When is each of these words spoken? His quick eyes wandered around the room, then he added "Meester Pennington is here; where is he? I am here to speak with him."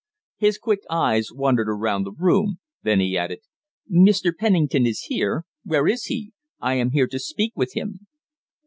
His 0.37 0.57
quick 0.57 0.79
eyes 0.89 1.31
wandered 1.31 1.69
around 1.69 2.05
the 2.05 2.11
room, 2.11 2.57
then 2.81 2.99
he 2.99 3.15
added 3.15 3.41
"Meester 3.87 4.33
Pennington 4.33 4.87
is 4.87 5.01
here; 5.01 5.45
where 5.63 5.87
is 5.87 6.05
he? 6.05 6.31
I 6.59 6.73
am 6.73 6.89
here 6.89 7.05
to 7.05 7.19
speak 7.19 7.53
with 7.55 7.75
him." 7.75 8.07